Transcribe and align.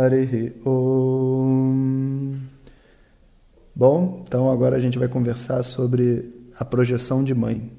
Harihi 0.00 0.52
Om 0.64 2.32
Bom, 3.74 4.24
então 4.26 4.50
agora 4.50 4.76
a 4.76 4.80
gente 4.80 4.98
vai 4.98 5.08
conversar 5.08 5.62
sobre 5.62 6.50
a 6.58 6.64
projeção 6.64 7.24
de 7.24 7.34
mãe. 7.34 7.70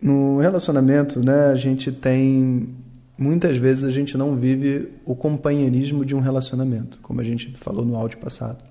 No 0.00 0.38
relacionamento, 0.38 1.24
né, 1.24 1.46
a 1.46 1.54
gente 1.54 1.92
tem 1.92 2.74
muitas 3.16 3.58
vezes 3.58 3.84
a 3.84 3.90
gente 3.90 4.16
não 4.16 4.34
vive 4.34 4.88
o 5.04 5.14
companheirismo 5.14 6.04
de 6.04 6.16
um 6.16 6.20
relacionamento, 6.20 6.98
como 7.00 7.20
a 7.20 7.24
gente 7.24 7.52
falou 7.52 7.84
no 7.84 7.94
áudio 7.94 8.18
passado. 8.18 8.64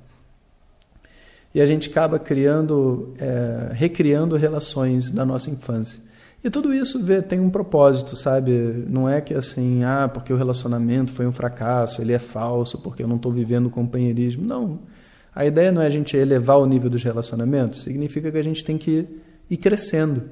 E 1.53 1.61
a 1.61 1.65
gente 1.65 1.89
acaba 1.89 2.17
criando, 2.19 3.13
é, 3.19 3.71
recriando 3.73 4.35
relações 4.35 5.09
da 5.09 5.23
nossa 5.23 5.49
infância. 5.49 6.08
E 6.43 6.49
tudo 6.49 6.73
isso 6.73 7.03
vê, 7.03 7.21
tem 7.21 7.39
um 7.39 7.49
propósito, 7.49 8.15
sabe? 8.15 8.51
Não 8.87 9.09
é 9.09 9.19
que 9.19 9.33
assim, 9.33 9.83
ah, 9.83 10.09
porque 10.11 10.31
o 10.31 10.37
relacionamento 10.37 11.11
foi 11.11 11.27
um 11.27 11.31
fracasso, 11.31 12.01
ele 12.01 12.13
é 12.13 12.19
falso, 12.19 12.77
porque 12.77 13.03
eu 13.03 13.07
não 13.07 13.17
estou 13.17 13.31
vivendo 13.31 13.69
companheirismo. 13.69 14.45
Não. 14.45 14.79
A 15.35 15.45
ideia 15.45 15.71
não 15.71 15.81
é 15.81 15.87
a 15.87 15.89
gente 15.89 16.15
elevar 16.15 16.57
o 16.57 16.65
nível 16.65 16.89
dos 16.89 17.03
relacionamentos, 17.03 17.83
significa 17.83 18.31
que 18.31 18.37
a 18.37 18.43
gente 18.43 18.63
tem 18.63 18.77
que 18.77 19.05
ir 19.49 19.57
crescendo. 19.57 20.23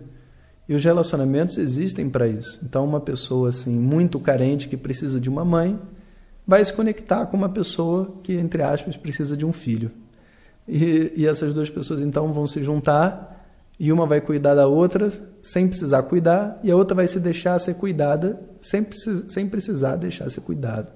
E 0.67 0.73
os 0.73 0.83
relacionamentos 0.83 1.57
existem 1.57 2.09
para 2.09 2.27
isso. 2.27 2.59
Então, 2.63 2.85
uma 2.85 2.99
pessoa 2.99 3.49
assim 3.49 3.77
muito 3.77 4.19
carente 4.19 4.67
que 4.67 4.75
precisa 4.75 5.19
de 5.19 5.29
uma 5.29 5.45
mãe 5.45 5.79
vai 6.45 6.63
se 6.63 6.73
conectar 6.73 7.25
com 7.25 7.35
uma 7.35 7.49
pessoa 7.49 8.15
que, 8.23 8.33
entre 8.33 8.63
aspas, 8.63 8.95
precisa 8.95 9.35
de 9.35 9.45
um 9.45 9.51
filho. 9.51 9.91
E, 10.67 11.13
e 11.15 11.25
essas 11.25 11.53
duas 11.53 11.69
pessoas 11.69 12.01
então 12.01 12.31
vão 12.33 12.47
se 12.47 12.61
juntar 12.63 13.36
e 13.79 13.91
uma 13.91 14.05
vai 14.05 14.19
cuidar 14.19 14.55
da 14.55 14.67
outra 14.67 15.07
sem 15.41 15.67
precisar 15.67 16.03
cuidar, 16.03 16.59
e 16.63 16.71
a 16.71 16.75
outra 16.75 16.95
vai 16.95 17.07
se 17.07 17.19
deixar 17.19 17.57
ser 17.59 17.75
cuidada 17.75 18.39
sem, 18.59 18.85
sem 19.27 19.47
precisar 19.47 19.95
deixar 19.95 20.29
ser 20.29 20.41
cuidada. 20.41 20.93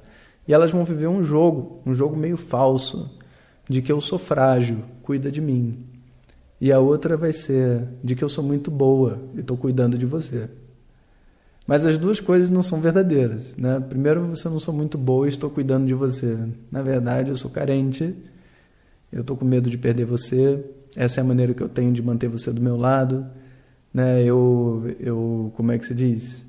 E 0.48 0.54
elas 0.54 0.72
vão 0.72 0.84
viver 0.84 1.08
um 1.08 1.24
jogo, 1.24 1.82
um 1.86 1.94
jogo 1.94 2.16
meio 2.16 2.38
falso, 2.38 3.18
de 3.70 3.82
que 3.82 3.92
eu 3.92 4.02
sou 4.02 4.18
frágil, 4.18 4.80
cuida 5.04 5.32
de 5.32 5.40
mim. 5.40 5.86
E 6.60 6.72
a 6.72 6.80
outra 6.80 7.16
vai 7.16 7.34
ser 7.34 7.88
de 8.04 8.16
que 8.16 8.24
eu 8.24 8.30
sou 8.30 8.44
muito 8.44 8.70
boa 8.70 9.20
e 9.36 9.40
estou 9.40 9.56
cuidando 9.58 9.98
de 9.98 10.06
você. 10.06 10.50
Mas 11.66 11.86
as 11.86 11.98
duas 11.98 12.20
coisas 12.20 12.50
não 12.50 12.62
são 12.62 12.82
verdadeiras. 12.82 13.56
Né? 13.56 13.80
Primeiro, 13.80 14.28
você 14.28 14.50
não 14.50 14.60
sou 14.60 14.74
muito 14.74 14.98
boa 14.98 15.26
e 15.26 15.30
estou 15.30 15.50
cuidando 15.50 15.86
de 15.86 15.94
você. 15.94 16.38
Na 16.72 16.82
verdade, 16.82 17.30
eu 17.30 17.36
sou 17.36 17.50
carente, 17.50 18.16
eu 19.12 19.22
estou 19.22 19.38
com 19.38 19.46
medo 19.46 19.70
de 19.70 19.78
perder 19.78 20.06
você, 20.06 20.64
essa 20.96 21.20
é 21.20 21.22
a 21.22 21.26
maneira 21.26 21.54
que 21.54 21.62
eu 21.62 21.70
tenho 21.70 21.94
de 21.94 22.02
manter 22.02 22.28
você 22.28 22.52
do 22.52 22.62
meu 22.62 22.78
lado, 22.78 23.26
né? 23.94 24.24
Eu, 24.24 24.96
eu 25.00 25.52
como 25.56 25.72
é 25.72 25.78
que 25.78 25.86
se 25.86 25.96
diz? 25.96 26.46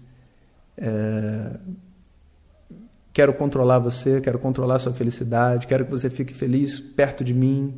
É, 0.77 1.57
quero 3.13 3.33
controlar 3.35 3.79
você, 3.79 4.21
quero 4.21 4.39
controlar 4.39 4.79
sua 4.79 4.93
felicidade, 4.93 5.67
quero 5.67 5.85
que 5.85 5.91
você 5.91 6.09
fique 6.11 6.33
feliz 6.33 6.81
perto 6.81 7.23
de 7.23 7.35
mim. 7.35 7.75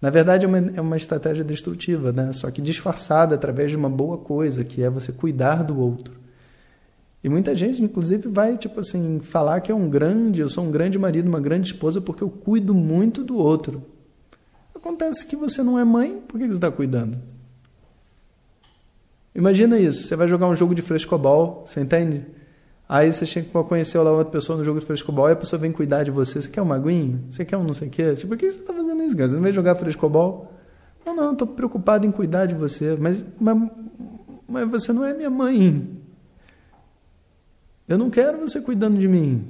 Na 0.00 0.10
verdade, 0.10 0.44
é 0.44 0.48
uma, 0.48 0.58
é 0.58 0.80
uma 0.80 0.96
estratégia 0.96 1.44
destrutiva, 1.44 2.12
né? 2.12 2.32
Só 2.32 2.50
que 2.50 2.60
disfarçada 2.60 3.34
através 3.34 3.70
de 3.70 3.76
uma 3.76 3.88
boa 3.88 4.18
coisa, 4.18 4.64
que 4.64 4.82
é 4.82 4.90
você 4.90 5.12
cuidar 5.12 5.62
do 5.62 5.78
outro. 5.78 6.14
E 7.22 7.28
muita 7.28 7.54
gente, 7.54 7.82
inclusive, 7.82 8.28
vai 8.28 8.56
tipo 8.58 8.80
assim 8.80 9.18
falar 9.20 9.60
que 9.60 9.72
é 9.72 9.74
um 9.74 9.88
grande, 9.88 10.42
eu 10.42 10.48
sou 10.48 10.64
um 10.64 10.70
grande 10.70 10.98
marido, 10.98 11.26
uma 11.26 11.40
grande 11.40 11.68
esposa, 11.68 12.00
porque 12.00 12.22
eu 12.22 12.28
cuido 12.28 12.74
muito 12.74 13.24
do 13.24 13.38
outro. 13.38 13.82
Acontece 14.84 15.24
que 15.24 15.34
você 15.34 15.62
não 15.62 15.78
é 15.78 15.84
mãe, 15.84 16.22
por 16.28 16.38
que 16.38 16.46
você 16.46 16.52
está 16.52 16.70
cuidando? 16.70 17.18
Imagina 19.34 19.78
isso, 19.78 20.06
você 20.06 20.14
vai 20.14 20.28
jogar 20.28 20.46
um 20.46 20.54
jogo 20.54 20.74
de 20.74 20.82
frescobol, 20.82 21.64
você 21.64 21.80
entende? 21.80 22.26
Aí 22.86 23.10
você 23.10 23.24
chega 23.24 23.64
conhecer 23.64 23.98
lá 24.00 24.12
outra 24.12 24.30
pessoa 24.30 24.58
no 24.58 24.64
jogo 24.64 24.80
de 24.80 24.84
frescobol 24.84 25.26
e 25.30 25.32
a 25.32 25.36
pessoa 25.36 25.58
vem 25.58 25.72
cuidar 25.72 26.04
de 26.04 26.10
você. 26.10 26.42
Você 26.42 26.50
quer 26.50 26.60
um 26.60 26.66
maguinho? 26.66 27.24
Você 27.30 27.46
quer 27.46 27.56
um 27.56 27.64
não 27.64 27.72
sei 27.72 27.88
o 27.88 27.90
quê? 27.90 28.12
Tipo, 28.12 28.28
por 28.28 28.36
que 28.36 28.50
você 28.50 28.60
está 28.60 28.74
fazendo 28.74 29.02
isso, 29.02 29.16
cara? 29.16 29.26
Você 29.26 29.34
não 29.36 29.42
vai 29.42 29.52
jogar 29.54 29.74
frescobol? 29.76 30.52
Não, 31.06 31.16
não, 31.16 31.32
estou 31.32 31.48
preocupado 31.48 32.06
em 32.06 32.12
cuidar 32.12 32.44
de 32.44 32.52
você. 32.52 32.94
Mas, 33.00 33.24
mas, 33.40 33.56
mas 34.46 34.68
você 34.68 34.92
não 34.92 35.02
é 35.02 35.14
minha 35.14 35.30
mãe. 35.30 35.98
Eu 37.88 37.96
não 37.96 38.10
quero 38.10 38.36
você 38.36 38.60
cuidando 38.60 38.98
de 38.98 39.08
mim. 39.08 39.48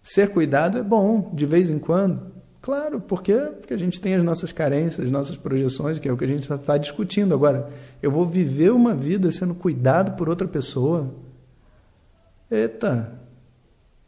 Ser 0.00 0.30
cuidado 0.30 0.78
é 0.78 0.82
bom, 0.82 1.32
de 1.34 1.44
vez 1.44 1.70
em 1.70 1.78
quando. 1.80 2.37
Claro, 2.60 3.00
porque, 3.00 3.34
porque 3.34 3.72
a 3.72 3.78
gente 3.78 4.00
tem 4.00 4.14
as 4.14 4.24
nossas 4.24 4.50
carências, 4.50 5.06
as 5.06 5.12
nossas 5.12 5.36
projeções, 5.36 5.98
que 5.98 6.08
é 6.08 6.12
o 6.12 6.16
que 6.16 6.24
a 6.24 6.28
gente 6.28 6.42
está 6.42 6.58
tá 6.58 6.76
discutindo. 6.76 7.32
Agora, 7.32 7.70
eu 8.02 8.10
vou 8.10 8.26
viver 8.26 8.72
uma 8.72 8.94
vida 8.94 9.30
sendo 9.30 9.54
cuidado 9.54 10.16
por 10.16 10.28
outra 10.28 10.46
pessoa. 10.46 11.14
Eita, 12.50 13.12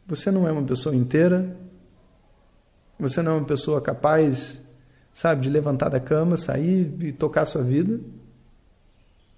você 0.05 0.29
não 0.29 0.47
é 0.47 0.51
uma 0.51 0.63
pessoa 0.63 0.93
inteira, 0.93 1.55
você 2.99 3.21
não 3.21 3.33
é 3.33 3.35
uma 3.37 3.47
pessoa 3.47 3.81
capaz, 3.81 4.61
sabe, 5.13 5.43
de 5.43 5.49
levantar 5.49 5.89
da 5.89 5.99
cama, 5.99 6.35
sair 6.35 6.93
e 6.99 7.11
tocar 7.13 7.43
a 7.43 7.45
sua 7.45 7.63
vida. 7.63 7.99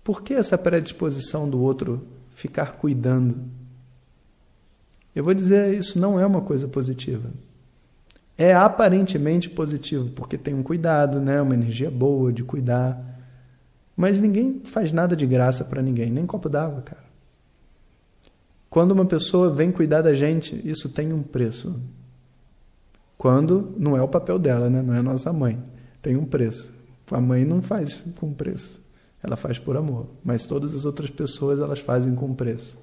Por 0.04 0.24
que 0.24 0.34
essa 0.34 0.58
predisposição 0.58 1.48
do 1.48 1.62
outro 1.62 2.06
ficar 2.32 2.74
cuidando? 2.74 3.38
Eu 5.16 5.24
vou 5.24 5.34
dizer, 5.34 5.78
isso 5.78 6.00
não 6.00 6.20
é 6.20 6.26
uma 6.26 6.42
coisa 6.42 6.68
positiva 6.68 7.30
é 8.38 8.54
aparentemente 8.54 9.50
positivo, 9.50 10.10
porque 10.10 10.38
tem 10.38 10.54
um 10.54 10.64
cuidado, 10.64 11.20
né? 11.20 11.42
uma 11.42 11.54
energia 11.54 11.92
boa 11.92 12.32
de 12.32 12.44
cuidar. 12.44 13.00
Mas 13.96 14.20
ninguém 14.20 14.62
faz 14.64 14.92
nada 14.92 15.16
de 15.16 15.26
graça 15.26 15.64
para 15.66 15.82
ninguém, 15.82 16.10
nem 16.10 16.26
copo 16.26 16.50
d'água, 16.50 16.82
cara. 16.82 17.04
Quando 18.70 18.92
uma 18.92 19.06
pessoa 19.06 19.54
vem 19.54 19.72
cuidar 19.72 20.02
da 20.02 20.16
gente, 20.16 20.60
isso 20.68 20.90
tem 20.90 21.14
um 21.14 21.22
preço. 21.22 21.80
Quando 23.16 23.74
não 23.78 23.96
é 23.96 24.02
o 24.02 24.08
papel 24.08 24.40
dela, 24.40 24.68
né? 24.70 24.82
não 24.82 24.96
é 24.96 25.02
nossa 25.02 25.32
mãe, 25.32 25.64
tem 26.02 26.18
um 26.18 26.26
preço. 26.26 26.74
A 27.12 27.22
mãe 27.22 27.46
não 27.46 27.62
faz 27.62 28.04
com 28.20 28.34
preço, 28.34 28.84
ela 29.22 29.36
faz 29.36 29.60
por 29.60 29.78
amor. 29.78 30.08
Mas 30.24 30.48
todas 30.48 30.74
as 30.74 30.86
outras 30.86 31.12
pessoas 31.12 31.60
elas 31.60 31.80
fazem 31.80 32.16
com 32.16 32.34
preço. 32.34 32.83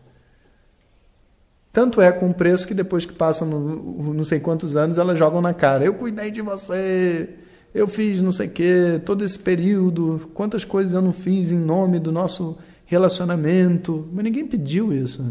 Tanto 1.73 2.01
é 2.01 2.11
com 2.11 2.33
preço 2.33 2.67
que 2.67 2.75
depois 2.75 3.07
que 3.07 3.13
passam 3.13 3.49
no, 3.49 4.13
não 4.13 4.25
sei 4.25 4.41
quantos 4.41 4.77
anos, 4.77 4.99
elas 4.99 5.19
jogam 5.19 5.41
na 5.41 5.55
cara. 5.55 5.85
Eu 5.85 5.95
cuidei 5.95 6.31
de 6.31 6.43
você, 6.43 7.31
eu 7.73 7.87
fiz 7.87 8.21
não 8.21 8.33
sei 8.33 8.49
o 8.49 8.51
quê, 8.51 9.01
todo 9.05 9.25
esse 9.25 9.39
período, 9.39 10.29
quantas 10.35 10.65
coisas 10.65 10.95
eu 10.95 11.01
não 11.01 11.13
fiz 11.13 11.53
em 11.53 11.59
nome 11.59 12.01
do 12.01 12.11
nosso 12.11 12.59
relacionamento. 12.85 14.09
Mas 14.13 14.25
ninguém 14.25 14.47
pediu 14.47 14.93
isso. 14.93 15.25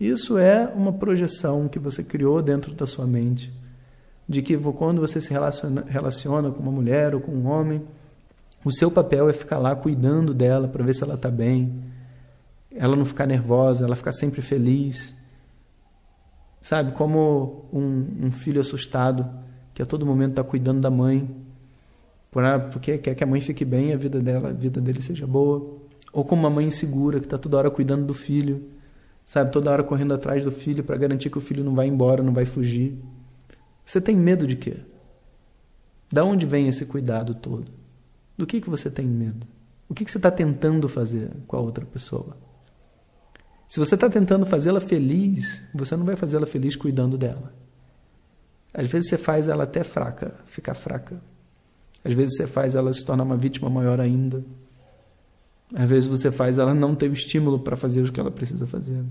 Isso 0.00 0.36
é 0.36 0.70
uma 0.74 0.92
projeção 0.92 1.68
que 1.68 1.78
você 1.78 2.02
criou 2.02 2.42
dentro 2.42 2.74
da 2.74 2.86
sua 2.86 3.06
mente. 3.06 3.52
De 4.28 4.42
que 4.42 4.56
quando 4.56 5.00
você 5.00 5.20
se 5.20 5.30
relaciona, 5.30 5.84
relaciona 5.86 6.50
com 6.50 6.60
uma 6.60 6.72
mulher 6.72 7.14
ou 7.14 7.20
com 7.20 7.30
um 7.30 7.46
homem, 7.46 7.82
o 8.64 8.72
seu 8.72 8.90
papel 8.90 9.28
é 9.28 9.32
ficar 9.32 9.58
lá 9.58 9.76
cuidando 9.76 10.34
dela 10.34 10.66
para 10.66 10.82
ver 10.82 10.94
se 10.94 11.04
ela 11.04 11.14
está 11.14 11.30
bem 11.30 11.72
ela 12.74 12.96
não 12.96 13.04
ficar 13.04 13.26
nervosa, 13.26 13.84
ela 13.84 13.96
ficar 13.96 14.12
sempre 14.12 14.42
feliz. 14.42 15.16
Sabe, 16.60 16.92
como 16.92 17.66
um, 17.72 18.26
um 18.26 18.32
filho 18.32 18.60
assustado 18.60 19.28
que 19.72 19.82
a 19.82 19.86
todo 19.86 20.06
momento 20.06 20.30
está 20.30 20.44
cuidando 20.44 20.80
da 20.80 20.90
mãe, 20.90 21.28
porque 22.72 22.98
quer 22.98 23.14
que 23.14 23.22
a 23.22 23.26
mãe 23.26 23.40
fique 23.40 23.64
bem, 23.64 23.92
a 23.92 23.96
vida 23.96 24.20
dela, 24.20 24.48
a 24.48 24.52
vida 24.52 24.80
dele 24.80 25.00
seja 25.00 25.26
boa. 25.26 25.78
Ou 26.12 26.24
como 26.24 26.42
uma 26.42 26.50
mãe 26.50 26.66
insegura 26.66 27.18
que 27.18 27.26
está 27.26 27.38
toda 27.38 27.58
hora 27.58 27.70
cuidando 27.70 28.06
do 28.06 28.14
filho, 28.14 28.62
sabe, 29.24 29.52
toda 29.52 29.70
hora 29.70 29.84
correndo 29.84 30.14
atrás 30.14 30.44
do 30.44 30.50
filho 30.50 30.82
para 30.82 30.96
garantir 30.96 31.30
que 31.30 31.38
o 31.38 31.40
filho 31.40 31.62
não 31.62 31.74
vai 31.74 31.86
embora, 31.86 32.22
não 32.22 32.32
vai 32.32 32.44
fugir. 32.44 32.98
Você 33.84 34.00
tem 34.00 34.16
medo 34.16 34.46
de 34.46 34.56
quê? 34.56 34.76
Da 36.12 36.24
onde 36.24 36.46
vem 36.46 36.68
esse 36.68 36.86
cuidado 36.86 37.34
todo? 37.34 37.70
Do 38.36 38.46
que, 38.46 38.60
que 38.60 38.70
você 38.70 38.90
tem 38.90 39.06
medo? 39.06 39.46
O 39.88 39.94
que, 39.94 40.04
que 40.04 40.10
você 40.10 40.18
está 40.18 40.30
tentando 40.30 40.88
fazer 40.88 41.30
com 41.46 41.56
a 41.56 41.60
outra 41.60 41.84
pessoa? 41.84 42.36
Se 43.66 43.78
você 43.78 43.94
está 43.94 44.08
tentando 44.08 44.46
fazê-la 44.46 44.80
feliz, 44.80 45.62
você 45.74 45.96
não 45.96 46.04
vai 46.04 46.16
fazê-la 46.16 46.46
feliz 46.46 46.76
cuidando 46.76 47.16
dela. 47.16 47.52
Às 48.72 48.88
vezes 48.88 49.08
você 49.08 49.18
faz 49.18 49.48
ela 49.48 49.64
até 49.64 49.84
fraca, 49.84 50.34
ficar 50.46 50.74
fraca. 50.74 51.20
Às 52.04 52.12
vezes 52.12 52.36
você 52.36 52.46
faz 52.46 52.74
ela 52.74 52.92
se 52.92 53.04
tornar 53.04 53.24
uma 53.24 53.36
vítima 53.36 53.70
maior 53.70 54.00
ainda. 54.00 54.44
Às 55.74 55.88
vezes 55.88 56.06
você 56.08 56.30
faz 56.30 56.58
ela 56.58 56.74
não 56.74 56.94
ter 56.94 57.08
o 57.08 57.12
estímulo 57.12 57.58
para 57.58 57.76
fazer 57.76 58.02
o 58.02 58.12
que 58.12 58.20
ela 58.20 58.30
precisa 58.30 58.66
fazer. 58.66 59.02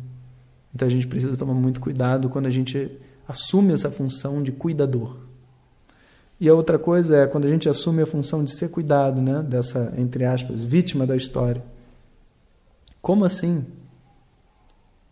Então 0.73 0.87
a 0.87 0.91
gente 0.91 1.07
precisa 1.07 1.37
tomar 1.37 1.53
muito 1.53 1.79
cuidado 1.79 2.29
quando 2.29 2.45
a 2.47 2.51
gente 2.51 2.91
assume 3.27 3.73
essa 3.73 3.89
função 3.89 4.43
de 4.43 4.51
cuidador. 4.51 5.17
E 6.39 6.49
a 6.49 6.53
outra 6.53 6.77
coisa 6.77 7.17
é 7.17 7.27
quando 7.27 7.45
a 7.45 7.49
gente 7.49 7.69
assume 7.69 8.01
a 8.01 8.05
função 8.05 8.43
de 8.43 8.53
ser 8.53 8.69
cuidado, 8.69 9.21
né, 9.21 9.41
dessa 9.43 9.93
entre 9.97 10.25
aspas 10.25 10.63
vítima 10.63 11.07
da 11.07 11.15
história. 11.15 11.63
Como 13.01 13.23
assim? 13.23 13.65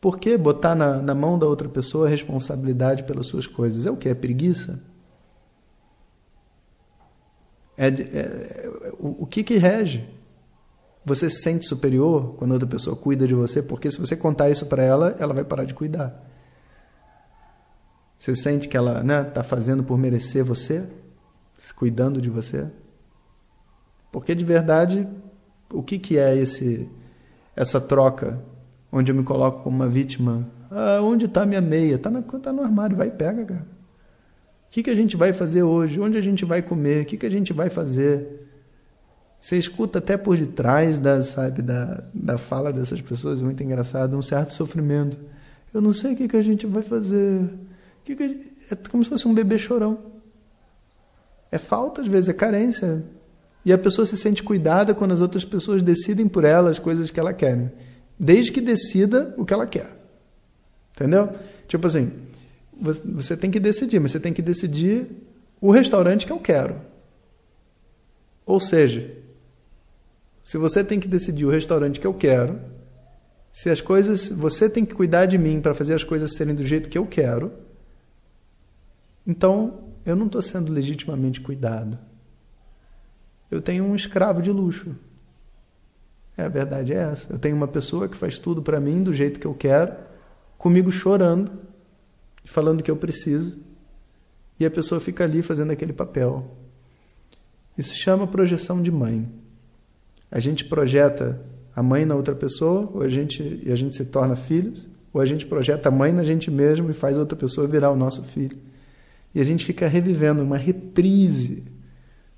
Por 0.01 0.17
que 0.17 0.35
botar 0.35 0.73
na, 0.73 0.99
na 0.99 1.13
mão 1.13 1.37
da 1.37 1.45
outra 1.45 1.69
pessoa 1.69 2.07
a 2.07 2.09
responsabilidade 2.09 3.03
pelas 3.03 3.27
suas 3.27 3.45
coisas? 3.45 3.85
É 3.85 3.91
o 3.91 3.95
que? 3.95 4.09
É 4.09 4.15
preguiça? 4.15 4.83
É, 7.77 7.87
é, 7.87 7.89
é 7.89 8.93
o, 8.97 9.23
o 9.23 9.25
que 9.27 9.43
que 9.43 9.57
rege? 9.57 10.09
Você 11.05 11.29
se 11.29 11.41
sente 11.41 11.67
superior 11.67 12.33
quando 12.35 12.51
outra 12.51 12.67
pessoa 12.67 12.95
cuida 12.95 13.27
de 13.27 13.35
você, 13.35 13.61
porque 13.61 13.91
se 13.91 13.99
você 13.99 14.15
contar 14.15 14.49
isso 14.49 14.65
para 14.65 14.83
ela, 14.83 15.15
ela 15.19 15.35
vai 15.35 15.43
parar 15.43 15.65
de 15.65 15.73
cuidar. 15.75 16.27
Você 18.17 18.35
sente 18.35 18.67
que 18.67 18.77
ela 18.77 18.93
está 18.93 19.03
né, 19.03 19.23
tá 19.23 19.43
fazendo 19.43 19.83
por 19.83 19.99
merecer 19.99 20.43
você, 20.43 20.87
cuidando 21.75 22.19
de 22.19 22.29
você? 22.29 22.67
Porque 24.11 24.33
de 24.33 24.43
verdade, 24.43 25.07
o 25.71 25.83
que, 25.83 25.99
que 25.99 26.17
é 26.17 26.35
esse 26.35 26.89
essa 27.55 27.79
troca 27.79 28.39
onde 28.91 29.11
eu 29.11 29.15
me 29.15 29.23
coloco 29.23 29.63
como 29.63 29.75
uma 29.75 29.87
vítima? 29.87 30.47
Ah, 30.69 30.99
onde 31.01 31.25
está 31.25 31.45
minha 31.45 31.61
meia? 31.61 31.95
Está 31.95 32.09
tá 32.11 32.53
no 32.53 32.63
armário, 32.63 32.97
vai 32.97 33.07
e 33.07 33.11
pega, 33.11 33.45
cara. 33.45 33.67
O 34.67 34.73
que, 34.73 34.83
que 34.83 34.89
a 34.89 34.95
gente 34.95 35.17
vai 35.17 35.33
fazer 35.33 35.63
hoje? 35.63 35.99
Onde 35.99 36.17
a 36.17 36.21
gente 36.21 36.45
vai 36.45 36.61
comer? 36.61 37.03
O 37.03 37.05
que, 37.05 37.17
que 37.17 37.25
a 37.25 37.29
gente 37.31 37.51
vai 37.51 37.69
fazer? 37.69 38.47
Você 39.39 39.57
escuta 39.57 39.99
até 39.99 40.15
por 40.15 40.37
detrás 40.37 40.99
da, 40.99 41.21
sabe, 41.21 41.61
da, 41.61 42.03
da 42.13 42.37
fala 42.37 42.71
dessas 42.71 43.01
pessoas, 43.01 43.41
muito 43.41 43.61
engraçado, 43.63 44.15
um 44.15 44.21
certo 44.21 44.53
sofrimento. 44.53 45.17
Eu 45.73 45.81
não 45.81 45.91
sei 45.91 46.13
o 46.13 46.15
que, 46.15 46.27
que 46.27 46.37
a 46.37 46.41
gente 46.41 46.67
vai 46.67 46.83
fazer. 46.83 47.49
Que 48.03 48.15
que 48.15 48.27
gente... 48.27 48.51
É 48.69 48.75
como 48.89 49.03
se 49.03 49.09
fosse 49.09 49.27
um 49.27 49.33
bebê 49.33 49.57
chorão. 49.57 49.97
É 51.51 51.57
falta, 51.57 52.01
às 52.01 52.07
vezes, 52.07 52.29
é 52.29 52.33
carência. 52.33 53.03
E 53.65 53.73
a 53.73 53.77
pessoa 53.77 54.05
se 54.05 54.15
sente 54.15 54.41
cuidada 54.41 54.93
quando 54.93 55.11
as 55.11 55.21
outras 55.21 55.43
pessoas 55.43 55.83
decidem 55.83 56.27
por 56.27 56.45
ela 56.45 56.69
as 56.69 56.79
coisas 56.79 57.11
que 57.11 57.19
ela 57.19 57.33
quer. 57.33 57.73
Desde 58.23 58.51
que 58.51 58.61
decida 58.61 59.33
o 59.35 59.43
que 59.43 59.51
ela 59.51 59.65
quer. 59.65 59.89
Entendeu? 60.93 61.31
Tipo 61.67 61.87
assim, 61.87 62.11
você 63.03 63.35
tem 63.35 63.49
que 63.49 63.59
decidir, 63.59 63.99
mas 63.99 64.11
você 64.11 64.19
tem 64.19 64.31
que 64.31 64.43
decidir 64.43 65.07
o 65.59 65.71
restaurante 65.71 66.27
que 66.27 66.31
eu 66.31 66.39
quero. 66.39 66.79
Ou 68.45 68.59
seja, 68.59 69.11
se 70.43 70.55
você 70.55 70.83
tem 70.83 70.99
que 70.99 71.07
decidir 71.07 71.45
o 71.45 71.49
restaurante 71.49 71.99
que 71.99 72.05
eu 72.05 72.13
quero, 72.13 72.61
se 73.51 73.71
as 73.71 73.81
coisas, 73.81 74.27
você 74.27 74.69
tem 74.69 74.85
que 74.85 74.93
cuidar 74.93 75.25
de 75.25 75.39
mim 75.39 75.59
para 75.59 75.73
fazer 75.73 75.95
as 75.95 76.03
coisas 76.03 76.35
serem 76.35 76.53
do 76.53 76.63
jeito 76.63 76.91
que 76.91 76.99
eu 76.99 77.07
quero, 77.07 77.51
então 79.25 79.79
eu 80.05 80.15
não 80.15 80.27
estou 80.27 80.43
sendo 80.43 80.71
legitimamente 80.71 81.41
cuidado. 81.41 81.97
Eu 83.49 83.63
tenho 83.63 83.83
um 83.83 83.95
escravo 83.95 84.43
de 84.43 84.51
luxo. 84.51 84.95
É, 86.37 86.43
a 86.43 86.47
verdade 86.47 86.93
é 86.93 86.97
essa. 86.97 87.31
Eu 87.31 87.39
tenho 87.39 87.55
uma 87.55 87.67
pessoa 87.67 88.07
que 88.07 88.15
faz 88.15 88.39
tudo 88.39 88.61
para 88.61 88.79
mim 88.79 89.03
do 89.03 89.13
jeito 89.13 89.39
que 89.39 89.47
eu 89.47 89.53
quero, 89.53 89.93
comigo 90.57 90.91
chorando, 90.91 91.51
falando 92.45 92.83
que 92.83 92.91
eu 92.91 92.95
preciso, 92.95 93.59
e 94.59 94.65
a 94.65 94.71
pessoa 94.71 95.01
fica 95.01 95.23
ali 95.23 95.41
fazendo 95.41 95.71
aquele 95.71 95.93
papel. 95.93 96.49
Isso 97.77 97.95
chama 97.95 98.27
projeção 98.27 98.81
de 98.81 98.91
mãe 98.91 99.27
a 100.31 100.39
gente 100.39 100.63
projeta 100.63 101.41
a 101.75 101.83
mãe 101.83 102.05
na 102.05 102.15
outra 102.15 102.33
pessoa, 102.33 102.89
ou 102.93 103.01
a 103.01 103.09
gente, 103.09 103.61
e 103.65 103.71
a 103.71 103.75
gente 103.75 103.95
se 103.95 104.05
torna 104.05 104.35
filhos, 104.35 104.87
ou 105.13 105.19
a 105.19 105.25
gente 105.25 105.45
projeta 105.45 105.89
a 105.89 105.91
mãe 105.91 106.13
na 106.13 106.23
gente 106.23 106.49
mesmo 106.49 106.89
e 106.89 106.93
faz 106.93 107.17
outra 107.17 107.37
pessoa 107.37 107.67
virar 107.67 107.91
o 107.91 107.97
nosso 107.97 108.23
filho. 108.23 108.57
E 109.35 109.41
a 109.41 109.43
gente 109.43 109.65
fica 109.65 109.87
revivendo 109.87 110.41
uma 110.41 110.57
reprise 110.57 111.63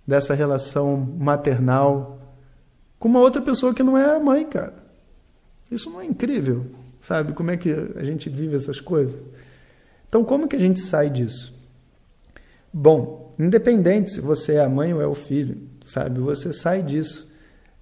dessa 0.07 0.34
relação 0.34 0.98
maternal 0.98 2.19
com 3.04 3.10
uma 3.10 3.20
outra 3.20 3.42
pessoa 3.42 3.74
que 3.74 3.84
não 3.84 3.98
é 3.98 4.16
a 4.16 4.18
mãe, 4.18 4.46
cara. 4.46 4.76
Isso 5.70 5.90
não 5.90 6.00
é 6.00 6.06
incrível, 6.06 6.68
sabe? 7.02 7.34
Como 7.34 7.52
é 7.52 7.58
que 7.58 7.70
a 7.98 8.04
gente 8.06 8.30
vive 8.30 8.56
essas 8.56 8.80
coisas? 8.80 9.22
Então, 10.08 10.24
como 10.24 10.48
que 10.48 10.56
a 10.56 10.60
gente 10.60 10.80
sai 10.80 11.10
disso? 11.10 11.54
Bom, 12.72 13.36
independente 13.38 14.10
se 14.10 14.22
você 14.22 14.54
é 14.54 14.64
a 14.64 14.70
mãe 14.70 14.94
ou 14.94 15.02
é 15.02 15.06
o 15.06 15.16
filho, 15.16 15.68
sabe? 15.84 16.22
Você 16.22 16.54
sai 16.54 16.82
disso 16.82 17.30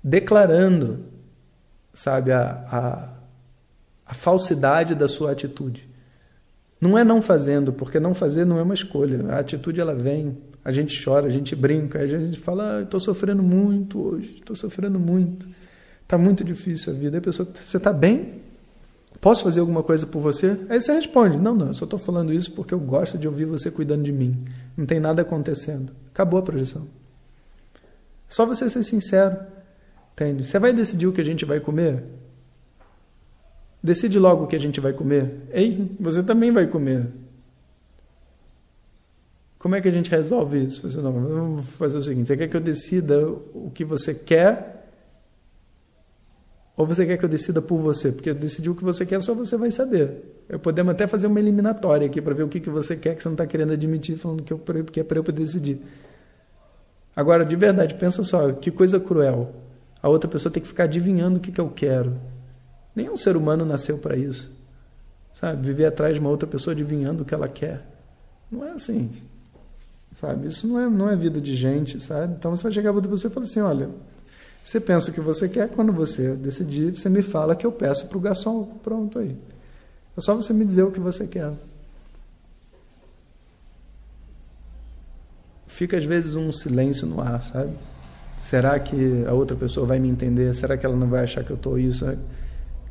declarando, 0.03 1.06
sabe, 1.94 2.31
a, 2.31 2.65
a, 2.71 3.09
a 4.07 4.13
falsidade 4.15 4.95
da 4.95 5.07
sua 5.07 5.33
atitude. 5.33 5.88
Não 6.81 6.97
é 6.97 7.03
não 7.03 7.21
fazendo, 7.21 7.71
porque 7.71 8.00
não 8.00 8.15
fazer 8.15 8.44
não 8.44 8.57
é 8.57 8.63
uma 8.63 8.74
escolha. 8.74 9.24
A 9.29 9.38
atitude 9.38 9.79
ela 9.79 9.94
vem, 9.94 10.35
a 10.63 10.71
gente 10.71 11.03
chora, 11.03 11.27
a 11.27 11.29
gente 11.29 11.55
brinca, 11.55 11.99
a 11.99 12.07
gente 12.07 12.39
fala, 12.39 12.77
ah, 12.77 12.81
estou 12.81 12.99
sofrendo 12.99 13.41
muito 13.41 13.99
hoje, 13.99 14.37
estou 14.39 14.55
sofrendo 14.55 14.99
muito, 14.99 15.47
está 16.03 16.17
muito 16.17 16.43
difícil 16.43 16.93
a 16.93 16.95
vida. 16.95 17.17
Aí 17.17 17.19
a 17.19 17.21
pessoa, 17.21 17.47
você 17.53 17.77
está 17.77 17.91
bem? 17.91 18.41
Posso 19.19 19.43
fazer 19.43 19.59
alguma 19.59 19.83
coisa 19.83 20.07
por 20.07 20.19
você? 20.19 20.59
Aí 20.69 20.81
você 20.81 20.93
responde, 20.93 21.37
não, 21.37 21.55
não, 21.55 21.67
eu 21.67 21.73
só 21.73 21.85
estou 21.85 21.99
falando 21.99 22.33
isso 22.33 22.51
porque 22.51 22.73
eu 22.73 22.79
gosto 22.79 23.17
de 23.17 23.27
ouvir 23.27 23.45
você 23.45 23.69
cuidando 23.69 24.03
de 24.03 24.11
mim. 24.11 24.45
Não 24.75 24.85
tem 24.85 24.99
nada 24.99 25.21
acontecendo. 25.21 25.91
Acabou 26.11 26.39
a 26.39 26.43
projeção. 26.43 26.87
Só 28.27 28.45
você 28.45 28.69
ser 28.69 28.83
sincero. 28.83 29.37
Entende? 30.13 30.45
Você 30.45 30.57
vai 30.57 30.73
decidir 30.73 31.07
o 31.07 31.13
que 31.13 31.21
a 31.21 31.25
gente 31.25 31.45
vai 31.45 31.59
comer? 31.59 32.03
Decide 33.83 34.17
logo 34.19 34.43
o 34.43 34.47
que 34.47 34.55
a 34.55 34.59
gente 34.59 34.79
vai 34.79 34.93
comer. 34.93 35.47
Ei, 35.51 35.95
você 35.99 36.23
também 36.23 36.51
vai 36.51 36.67
comer. 36.67 37.07
Como 39.61 39.75
é 39.75 39.81
que 39.81 39.87
a 39.87 39.91
gente 39.91 40.09
resolve 40.09 40.65
isso? 40.65 40.89
Você 40.89 40.99
não, 40.99 41.11
vamos 41.11 41.67
fazer 41.77 41.95
o 41.95 42.01
seguinte: 42.01 42.27
você 42.27 42.35
quer 42.35 42.47
que 42.47 42.57
eu 42.57 42.61
decida 42.61 43.27
o 43.27 43.69
que 43.71 43.85
você 43.85 44.15
quer? 44.15 44.79
Ou 46.75 46.87
você 46.87 47.05
quer 47.05 47.15
que 47.17 47.23
eu 47.23 47.29
decida 47.29 47.61
por 47.61 47.77
você? 47.77 48.11
Porque 48.11 48.33
decidir 48.33 48.69
o 48.69 48.75
que 48.75 48.83
você 48.83 49.05
quer 49.05 49.21
só 49.21 49.35
você 49.35 49.55
vai 49.55 49.69
saber. 49.69 50.43
Eu 50.49 50.57
podemos 50.57 50.91
até 50.91 51.05
fazer 51.05 51.27
uma 51.27 51.39
eliminatória 51.39 52.07
aqui 52.07 52.19
para 52.19 52.33
ver 52.33 52.41
o 52.41 52.47
que, 52.47 52.59
que 52.59 52.71
você 52.71 52.95
quer 52.95 53.15
que 53.15 53.21
você 53.21 53.29
não 53.29 53.35
está 53.35 53.45
querendo 53.45 53.71
admitir, 53.71 54.17
falando 54.17 54.41
que, 54.41 54.51
eu, 54.51 54.57
que 54.59 54.99
é 54.99 55.03
para 55.03 55.19
eu 55.19 55.23
poder 55.23 55.43
decidir. 55.43 55.79
Agora, 57.15 57.45
de 57.45 57.55
verdade, 57.55 57.93
pensa 57.93 58.23
só, 58.23 58.51
que 58.53 58.71
coisa 58.71 58.99
cruel 58.99 59.51
a 60.01 60.09
outra 60.09 60.27
pessoa 60.27 60.51
tem 60.51 60.61
que 60.61 60.67
ficar 60.67 60.85
adivinhando 60.85 61.37
o 61.37 61.39
que, 61.39 61.51
que 61.51 61.61
eu 61.61 61.69
quero. 61.69 62.17
Nenhum 62.95 63.15
ser 63.15 63.37
humano 63.37 63.63
nasceu 63.63 63.99
para 63.99 64.15
isso. 64.15 64.51
Sabe? 65.33 65.65
Viver 65.67 65.86
atrás 65.86 66.15
de 66.15 66.19
uma 66.19 66.29
outra 66.29 66.47
pessoa 66.47 66.74
adivinhando 66.74 67.21
o 67.21 67.25
que 67.25 67.33
ela 67.33 67.47
quer. 67.47 67.86
Não 68.50 68.65
é 68.65 68.71
assim. 68.71 69.12
Sabe? 70.13 70.48
Isso 70.48 70.68
não 70.68 70.80
é, 70.80 70.89
não 70.89 71.10
é 71.10 71.15
vida 71.15 71.39
de 71.39 71.56
gente, 71.56 72.01
sabe? 72.01 72.34
Então 72.38 72.56
você 72.56 72.63
vai 72.63 72.72
chegar 72.72 72.91
para 72.94 73.01
pessoa 73.08 73.32
e 73.32 73.34
falar 73.34 73.46
assim: 73.46 73.62
olha, 73.62 73.89
você 74.63 74.80
pensa 74.80 75.10
o 75.10 75.13
que 75.13 75.22
você 75.22 75.48
quer, 75.48 75.70
quando 75.70 75.91
você 75.91 76.36
decidir, 76.36 76.98
você 76.98 77.10
me 77.10 77.22
fala 77.22 77.56
que 77.56 77.65
eu 77.65 77.72
peço 77.72 78.08
para 78.08 78.18
o 78.18 78.22
garçom. 78.22 78.65
Pronto 78.84 79.20
aí. 79.20 79.36
É 80.18 80.22
só 80.22 80.36
você 80.36 80.53
me 80.53 80.65
dizer 80.65 80.84
o 80.84 80.91
que 80.91 81.00
você 81.00 81.25
quer. 81.25 81.51
Fica 85.68 85.98
às 85.98 86.06
vezes 86.06 86.36
um 86.36 86.51
silêncio 86.51 87.08
no 87.08 87.22
ar, 87.22 87.41
sabe? 87.41 87.72
Será 88.39 88.77
que 88.80 89.24
a 89.25 89.34
outra 89.34 89.56
pessoa 89.56 89.88
vai 89.88 90.00
me 90.00 90.10
entender? 90.10 90.53
Será 90.53 90.77
que 90.77 90.86
ela 90.86 90.96
não 90.96 91.08
vai 91.08 91.24
achar 91.24 91.44
que 91.44 91.51
eu 91.51 91.56
estou 91.56 91.80
isso? 91.80 92.06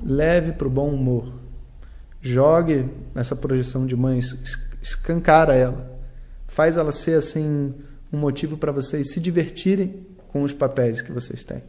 Leve 0.02 0.52
para 0.52 0.66
o 0.66 0.70
bom 0.70 0.88
humor. 0.88 1.30
Jogue 2.22 2.88
essa 3.14 3.36
projeção 3.36 3.86
de 3.86 3.94
mãe, 3.94 4.18
escancara 4.82 5.54
ela. 5.54 5.99
Faz 6.60 6.76
ela 6.76 6.92
ser 6.92 7.14
assim 7.14 7.72
um 8.12 8.18
motivo 8.18 8.54
para 8.54 8.70
vocês 8.70 9.12
se 9.12 9.18
divertirem 9.18 10.06
com 10.28 10.42
os 10.42 10.52
papéis 10.52 11.00
que 11.00 11.10
vocês 11.10 11.42
têm. 11.42 11.62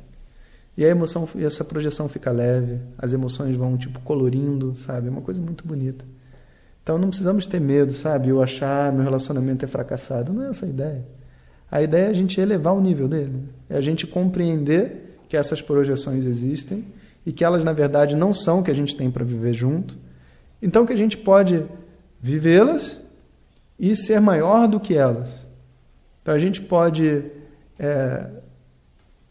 E 0.75 0.83
a 0.83 0.89
emoção, 0.89 1.29
e 1.33 1.45
essa 1.45 1.63
projeção 1.63 2.09
fica 2.09 2.29
leve, 2.29 2.77
as 2.97 3.13
emoções 3.13 3.55
vão 3.55 3.77
tipo 3.77 4.01
colorindo, 4.01 4.75
sabe? 4.75 5.07
É 5.07 5.09
uma 5.09 5.21
coisa 5.21 5.39
muito 5.39 5.65
bonita. 5.65 6.03
Então 6.83 6.97
não 6.97 7.07
precisamos 7.07 7.45
ter 7.45 7.61
medo, 7.61 7.93
sabe? 7.93 8.27
Eu 8.27 8.43
achar 8.43 8.91
meu 8.91 9.01
relacionamento 9.01 9.63
é 9.63 9.67
fracassado. 9.69 10.33
Não 10.33 10.43
é 10.43 10.49
essa 10.49 10.65
a 10.65 10.69
ideia. 10.69 11.05
A 11.71 11.81
ideia 11.81 12.07
é 12.07 12.09
a 12.09 12.13
gente 12.13 12.41
elevar 12.41 12.73
o 12.73 12.81
nível 12.81 13.07
dele, 13.07 13.45
é 13.69 13.77
a 13.77 13.81
gente 13.81 14.05
compreender 14.05 15.21
que 15.29 15.37
essas 15.37 15.61
projeções 15.61 16.25
existem 16.25 16.85
e 17.25 17.31
que 17.31 17.45
elas, 17.45 17.63
na 17.63 17.71
verdade, 17.71 18.13
não 18.13 18.33
são 18.33 18.59
o 18.59 18.63
que 18.63 18.71
a 18.71 18.75
gente 18.75 18.97
tem 18.97 19.09
para 19.09 19.23
viver 19.23 19.53
junto. 19.53 19.97
Então, 20.61 20.85
que 20.85 20.91
a 20.91 20.97
gente 20.97 21.17
pode 21.17 21.63
vivê-las 22.21 22.99
e 23.81 23.95
ser 23.95 24.21
maior 24.21 24.67
do 24.67 24.79
que 24.79 24.95
elas. 24.95 25.47
Então, 26.21 26.35
a 26.35 26.37
gente 26.37 26.61
pode 26.61 27.25
é, 27.79 28.27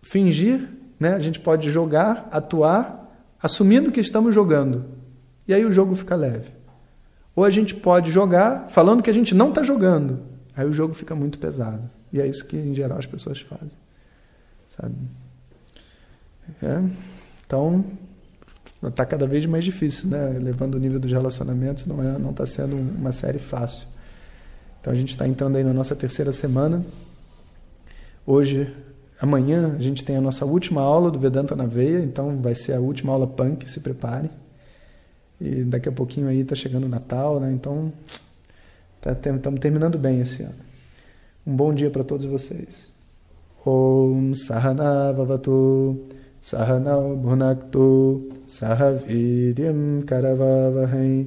fingir, 0.02 0.68
né? 0.98 1.14
a 1.14 1.20
gente 1.20 1.38
pode 1.38 1.70
jogar, 1.70 2.28
atuar, 2.32 3.08
assumindo 3.40 3.92
que 3.92 4.00
estamos 4.00 4.34
jogando. 4.34 4.86
E 5.46 5.54
aí 5.54 5.64
o 5.64 5.70
jogo 5.70 5.94
fica 5.94 6.16
leve. 6.16 6.50
Ou 7.36 7.44
a 7.44 7.50
gente 7.50 7.76
pode 7.76 8.10
jogar 8.10 8.68
falando 8.70 9.04
que 9.04 9.08
a 9.08 9.12
gente 9.12 9.36
não 9.36 9.50
está 9.50 9.62
jogando. 9.62 10.20
Aí 10.56 10.66
o 10.66 10.72
jogo 10.72 10.94
fica 10.94 11.14
muito 11.14 11.38
pesado. 11.38 11.88
E 12.12 12.20
é 12.20 12.26
isso 12.26 12.44
que, 12.44 12.56
em 12.56 12.74
geral, 12.74 12.98
as 12.98 13.06
pessoas 13.06 13.40
fazem. 13.40 13.70
Sabe? 14.68 14.96
É. 16.60 16.82
Então, 17.46 17.84
está 18.82 19.06
cada 19.06 19.28
vez 19.28 19.46
mais 19.46 19.64
difícil, 19.64 20.10
né? 20.10 20.38
Levando 20.40 20.74
o 20.74 20.78
nível 20.78 20.98
dos 20.98 21.12
relacionamentos, 21.12 21.86
não 21.86 22.02
é, 22.02 22.18
não 22.18 22.30
está 22.32 22.44
sendo 22.44 22.74
uma 22.74 23.12
série 23.12 23.38
fácil. 23.38 23.86
Então 24.80 24.92
a 24.92 24.96
gente 24.96 25.10
está 25.10 25.28
entrando 25.28 25.56
aí 25.56 25.64
na 25.64 25.72
nossa 25.72 25.94
terceira 25.94 26.32
semana. 26.32 26.84
Hoje, 28.26 28.74
amanhã, 29.20 29.74
a 29.78 29.82
gente 29.82 30.04
tem 30.04 30.16
a 30.16 30.20
nossa 30.20 30.46
última 30.46 30.80
aula 30.80 31.10
do 31.10 31.18
Vedanta 31.18 31.54
na 31.54 31.66
Veia, 31.66 31.98
então 31.98 32.40
vai 32.40 32.54
ser 32.54 32.72
a 32.72 32.80
última 32.80 33.12
aula 33.12 33.26
punk, 33.26 33.68
se 33.68 33.80
prepare. 33.80 34.30
E 35.40 35.64
daqui 35.64 35.88
a 35.88 35.92
pouquinho 35.92 36.28
aí 36.28 36.40
está 36.40 36.54
chegando 36.54 36.84
o 36.84 36.88
Natal, 36.88 37.40
né? 37.40 37.52
Então 37.52 37.92
estamos 39.04 39.40
tá, 39.40 39.50
terminando 39.52 39.98
bem 39.98 40.20
esse 40.20 40.42
ano. 40.42 40.54
Um 41.46 41.54
bom 41.54 41.74
dia 41.74 41.90
para 41.90 42.04
todos 42.04 42.26
vocês. 42.26 42.90
Om 43.64 44.34
Sahana 44.34 45.12
Vavatu 45.12 46.04
Sahanau 46.40 47.16
Bhunaktu 47.16 48.30
Sahaviryam 48.46 50.00
Karavavahai 50.06 51.26